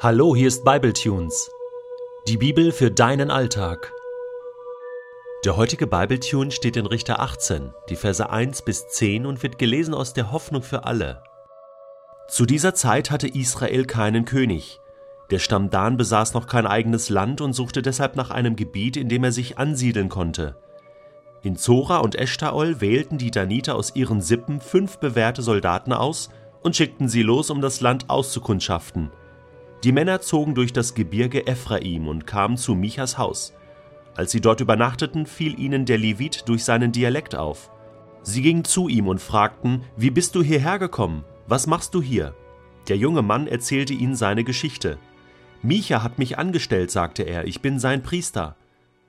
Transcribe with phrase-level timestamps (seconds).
[0.00, 1.50] Hallo, hier ist Bibletunes.
[2.28, 3.92] Die Bibel für deinen Alltag.
[5.44, 9.94] Der heutige Bibletune steht in Richter 18, die Verse 1 bis 10 und wird gelesen
[9.94, 11.24] aus der Hoffnung für alle.
[12.28, 14.78] Zu dieser Zeit hatte Israel keinen König.
[15.32, 19.08] Der Stamm Dan besaß noch kein eigenes Land und suchte deshalb nach einem Gebiet, in
[19.08, 20.54] dem er sich ansiedeln konnte.
[21.42, 26.30] In Zora und Eshtaol wählten die Daniter aus ihren Sippen fünf bewährte Soldaten aus
[26.62, 29.10] und schickten sie los, um das Land auszukundschaften–
[29.84, 33.52] die Männer zogen durch das Gebirge Ephraim und kamen zu Michas Haus.
[34.16, 37.70] Als sie dort übernachteten, fiel ihnen der Levit durch seinen Dialekt auf.
[38.22, 41.24] Sie gingen zu ihm und fragten, Wie bist du hierher gekommen?
[41.46, 42.34] Was machst du hier?
[42.88, 44.98] Der junge Mann erzählte ihnen seine Geschichte.
[45.62, 48.56] Micha hat mich angestellt, sagte er, ich bin sein Priester.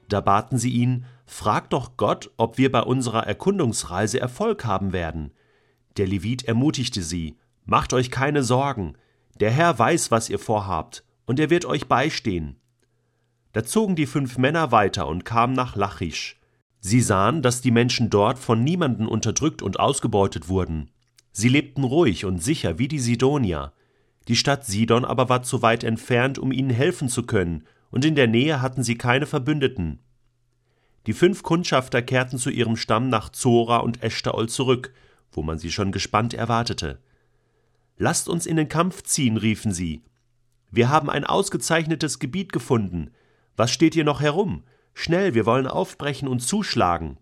[0.08, 5.32] Da baten sie ihn, Frag doch Gott, ob wir bei unserer Erkundungsreise Erfolg haben werden.
[5.98, 8.94] Der Levit ermutigte sie, Macht euch keine Sorgen,
[9.40, 12.58] der Herr weiß, was ihr vorhabt, und er wird euch beistehen.
[13.54, 16.40] Da zogen die fünf Männer weiter und kamen nach Lachisch.
[16.80, 20.92] Sie sahen, dass die Menschen dort von niemanden unterdrückt und ausgebeutet wurden.
[21.32, 23.74] Sie lebten ruhig und sicher wie die Sidonier.
[24.28, 28.16] Die Stadt Sidon aber war zu weit entfernt, um ihnen helfen zu können, und in
[28.16, 30.00] der Nähe hatten sie keine Verbündeten.
[31.08, 34.94] Die fünf Kundschafter kehrten zu ihrem Stamm nach Zora und Eshtaol zurück,
[35.32, 37.00] wo man sie schon gespannt erwartete.
[38.02, 40.04] Lasst uns in den Kampf ziehen, riefen sie.
[40.72, 43.12] Wir haben ein ausgezeichnetes Gebiet gefunden.
[43.58, 44.64] Was steht hier noch herum?
[44.94, 47.18] Schnell, wir wollen aufbrechen und zuschlagen.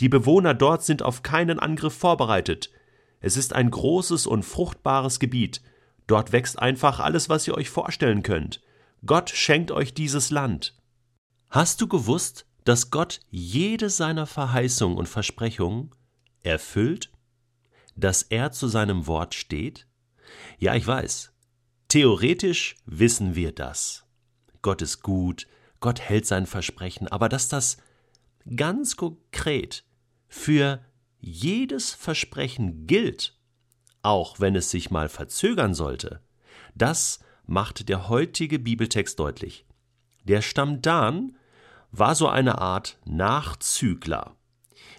[0.00, 2.70] Die Bewohner dort sind auf keinen Angriff vorbereitet.
[3.20, 5.60] Es ist ein großes und fruchtbares Gebiet.
[6.06, 8.62] Dort wächst einfach alles, was ihr euch vorstellen könnt.
[9.04, 10.74] Gott schenkt euch dieses Land.
[11.50, 15.90] Hast du gewusst, dass Gott jede seiner Verheißungen und Versprechungen
[16.42, 17.10] erfüllt?
[17.96, 19.86] Dass er zu seinem Wort steht?
[20.58, 21.32] Ja, ich weiß.
[21.88, 24.04] Theoretisch wissen wir das.
[24.62, 25.46] Gott ist gut,
[25.80, 27.76] Gott hält sein Versprechen, aber dass das
[28.56, 29.84] ganz konkret
[30.28, 30.80] für
[31.18, 33.36] jedes Versprechen gilt,
[34.02, 36.20] auch wenn es sich mal verzögern sollte,
[36.74, 39.66] das macht der heutige Bibeltext deutlich.
[40.24, 41.36] Der Stamm Dan
[41.90, 44.36] war so eine Art Nachzügler.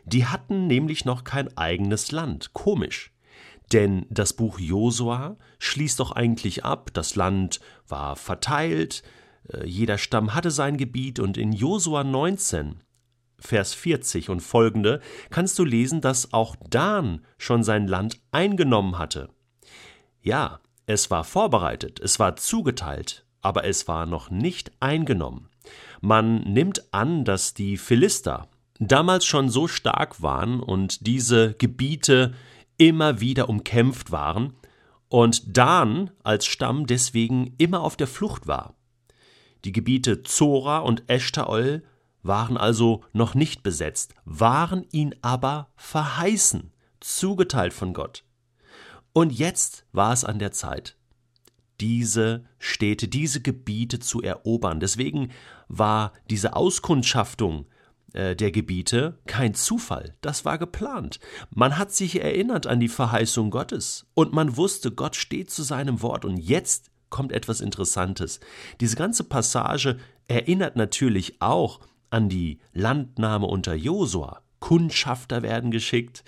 [0.05, 2.53] Die hatten nämlich noch kein eigenes Land.
[2.53, 3.11] Komisch.
[3.71, 9.03] Denn das Buch Josua schließt doch eigentlich ab, das Land war verteilt,
[9.49, 12.81] äh, jeder Stamm hatte sein Gebiet und in Josua 19,
[13.39, 19.29] Vers 40 und folgende kannst du lesen, dass auch Dan schon sein Land eingenommen hatte.
[20.21, 25.49] Ja, es war vorbereitet, es war zugeteilt, aber es war noch nicht eingenommen.
[25.99, 28.47] Man nimmt an, dass die Philister,
[28.79, 32.33] damals schon so stark waren und diese Gebiete
[32.77, 34.53] immer wieder umkämpft waren
[35.09, 38.75] und Dan als Stamm deswegen immer auf der Flucht war.
[39.63, 41.83] Die Gebiete Zora und Eshtaol
[42.23, 48.23] waren also noch nicht besetzt, waren ihn aber verheißen, zugeteilt von Gott.
[49.13, 50.97] Und jetzt war es an der Zeit,
[51.79, 54.79] diese Städte, diese Gebiete zu erobern.
[54.79, 55.31] Deswegen
[55.67, 57.67] war diese Auskundschaftung
[58.13, 61.19] äh, der Gebiete kein Zufall, das war geplant.
[61.49, 66.01] Man hat sich erinnert an die Verheißung Gottes und man wusste, Gott steht zu seinem
[66.01, 68.39] Wort und jetzt kommt etwas Interessantes.
[68.79, 69.97] Diese ganze Passage
[70.27, 71.79] erinnert natürlich auch
[72.09, 74.41] an die Landnahme unter Josua.
[74.59, 76.23] Kundschafter werden geschickt,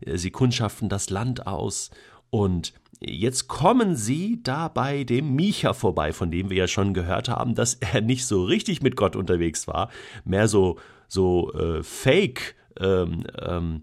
[0.00, 1.90] äh, sie kundschaften das Land aus
[2.30, 7.28] und Jetzt kommen sie da bei dem Micha vorbei, von dem wir ja schon gehört
[7.28, 9.90] haben, dass er nicht so richtig mit Gott unterwegs war,
[10.24, 13.82] mehr so so äh, Fake ähm, ähm,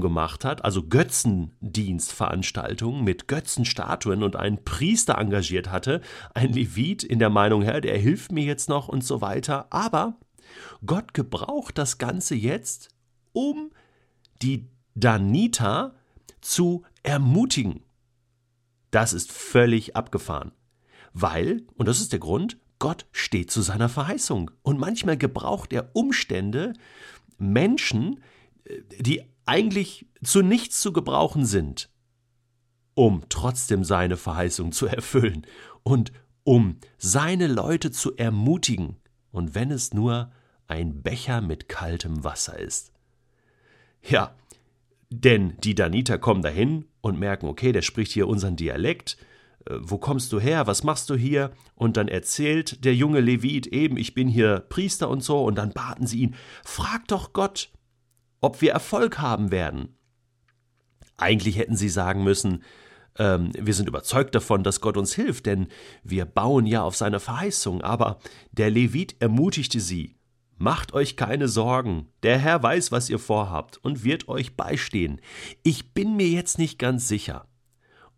[0.00, 6.02] gemacht hat, also Götzendienstveranstaltungen mit Götzenstatuen und einen Priester engagiert hatte,
[6.34, 9.68] ein Levit in der Meinung, Herr, der hilft mir jetzt noch und so weiter.
[9.70, 10.18] Aber
[10.84, 12.90] Gott gebraucht das Ganze jetzt,
[13.32, 13.70] um
[14.42, 15.94] die Danita
[16.42, 17.80] zu ermutigen.
[18.92, 20.52] Das ist völlig abgefahren.
[21.12, 24.52] Weil, und das ist der Grund, Gott steht zu seiner Verheißung.
[24.62, 26.74] Und manchmal gebraucht er Umstände,
[27.38, 28.20] Menschen,
[28.64, 31.90] äh, die eigentlich zu nichts zu gebrauchen sind,
[32.94, 35.46] um trotzdem seine Verheißung zu erfüllen
[35.82, 36.12] und
[36.44, 38.96] um seine Leute zu ermutigen,
[39.30, 40.30] und wenn es nur
[40.66, 42.92] ein Becher mit kaltem Wasser ist.
[44.02, 44.34] Ja,
[45.20, 49.16] denn die Daniter kommen dahin und merken, okay, der spricht hier unseren Dialekt,
[49.66, 51.52] äh, wo kommst du her, was machst du hier?
[51.74, 55.72] Und dann erzählt der junge Levit eben, ich bin hier Priester und so, und dann
[55.72, 57.70] baten sie ihn, frag doch Gott,
[58.40, 59.96] ob wir Erfolg haben werden.
[61.16, 62.62] Eigentlich hätten sie sagen müssen,
[63.18, 65.68] ähm, wir sind überzeugt davon, dass Gott uns hilft, denn
[66.02, 67.82] wir bauen ja auf seine Verheißung.
[67.82, 68.18] Aber
[68.52, 70.16] der Levit ermutigte sie,
[70.56, 75.20] Macht euch keine Sorgen, der Herr weiß, was ihr vorhabt und wird euch beistehen.
[75.62, 77.48] Ich bin mir jetzt nicht ganz sicher,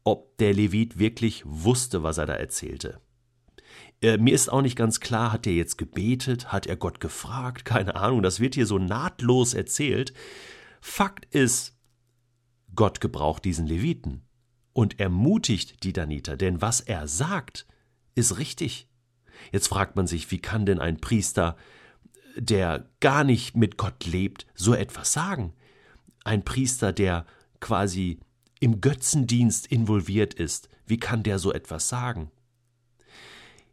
[0.05, 3.01] ob der Levit wirklich wusste, was er da erzählte.
[4.03, 7.65] Äh, mir ist auch nicht ganz klar, hat er jetzt gebetet, hat er Gott gefragt,
[7.65, 10.13] keine Ahnung, das wird hier so nahtlos erzählt.
[10.81, 11.79] Fakt ist,
[12.75, 14.23] Gott gebraucht diesen Leviten
[14.73, 17.67] und ermutigt die Daniter, denn was er sagt,
[18.15, 18.89] ist richtig.
[19.53, 21.57] Jetzt fragt man sich, wie kann denn ein Priester,
[22.37, 25.53] der gar nicht mit Gott lebt, so etwas sagen?
[26.25, 27.27] Ein Priester, der
[27.61, 28.19] quasi
[28.61, 32.31] im Götzendienst involviert ist, wie kann der so etwas sagen?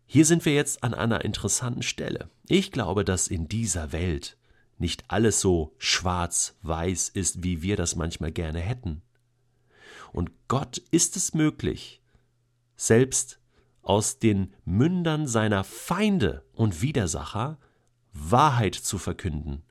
[0.06, 2.30] Hier sind wir jetzt an einer interessanten Stelle.
[2.48, 4.38] Ich glaube, dass in dieser Welt
[4.78, 9.02] nicht alles so schwarz-weiß ist, wie wir das manchmal gerne hätten.
[10.12, 12.02] Und Gott ist es möglich,
[12.75, 13.40] selbst
[13.81, 17.58] aus den Mündern seiner Feinde und Widersacher
[18.13, 19.63] Wahrheit zu verkünden.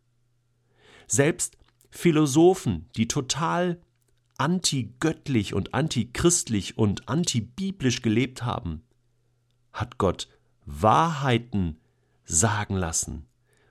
[1.06, 1.56] Selbst
[1.90, 3.80] Philosophen, die total
[4.38, 8.82] antigöttlich und antichristlich und antibiblisch gelebt haben,
[9.72, 10.28] hat Gott
[10.64, 11.80] Wahrheiten
[12.24, 13.26] sagen lassen.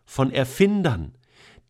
[0.05, 1.17] Von Erfindern,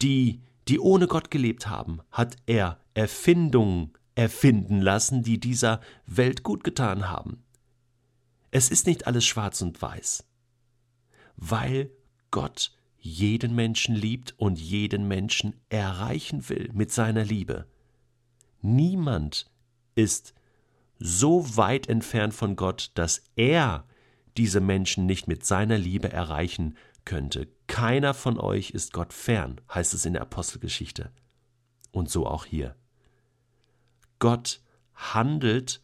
[0.02, 6.64] die, die ohne Gott gelebt haben, hat er Erfindungen erfinden lassen, die dieser Welt gut
[6.64, 7.44] getan haben.
[8.52, 10.26] Es ist nicht alles schwarz und weiß,
[11.38, 11.92] weil
[12.32, 17.66] Gott jeden Menschen liebt und jeden Menschen erreichen will mit seiner Liebe.
[18.62, 19.50] Niemand
[19.96, 20.34] ist
[20.98, 23.88] so weit entfernt von Gott, dass er
[24.38, 27.48] diese Menschen nicht mit seiner Liebe erreichen könnte.
[27.68, 31.12] Keiner von euch ist Gott fern, heißt es in der Apostelgeschichte.
[31.92, 32.76] Und so auch hier.
[34.20, 34.62] Gott
[34.94, 35.82] handelt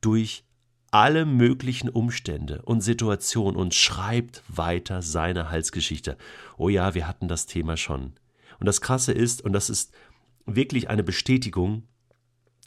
[0.00, 0.44] durch
[0.94, 6.16] alle möglichen Umstände und Situationen und schreibt weiter seine Halsgeschichte.
[6.56, 8.12] Oh ja, wir hatten das Thema schon.
[8.60, 9.92] Und das Krasse ist, und das ist
[10.46, 11.82] wirklich eine Bestätigung,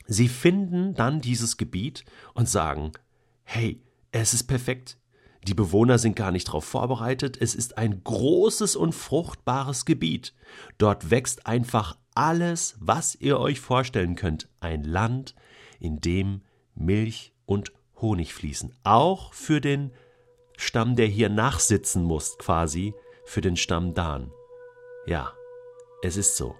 [0.07, 2.03] sie finden dann dieses Gebiet
[2.33, 2.91] und sagen,
[3.45, 3.81] hey,
[4.11, 4.97] es ist perfekt.
[5.47, 7.37] Die Bewohner sind gar nicht darauf vorbereitet.
[7.39, 10.33] Es ist ein großes und fruchtbares Gebiet.
[10.77, 14.49] Dort wächst einfach alles, was ihr euch vorstellen könnt.
[14.59, 15.33] Ein Land,
[15.79, 16.41] in dem
[16.75, 17.71] Milch und
[18.01, 18.77] Honig fließen.
[18.83, 19.91] Auch für den
[20.57, 22.93] Stamm, der hier nachsitzen muss, quasi,
[23.25, 24.31] für den Stamm Dan.
[25.05, 25.33] Ja,
[26.01, 26.55] es ist so.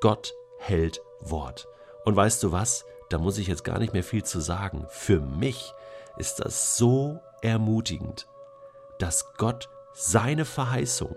[0.00, 1.68] Gott hält Wort.
[2.04, 2.84] Und weißt du was?
[3.08, 4.86] Da muss ich jetzt gar nicht mehr viel zu sagen.
[4.88, 5.74] Für mich
[6.16, 8.28] ist das so ermutigend,
[8.98, 11.16] dass Gott seine Verheißung,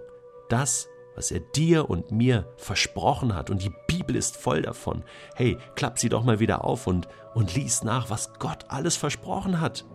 [0.49, 5.03] das, was er dir und mir versprochen hat, und die Bibel ist voll davon.
[5.35, 9.59] Hey, klapp sie doch mal wieder auf und, und lies nach, was Gott alles versprochen
[9.59, 9.85] hat.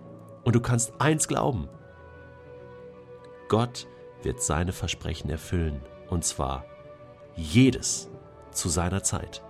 [0.45, 1.69] Und du kannst eins glauben.
[3.49, 3.87] Gott
[4.23, 6.65] wird seine Versprechen erfüllen, und zwar
[7.37, 8.11] jedes
[8.51, 9.43] zu seiner Zeit.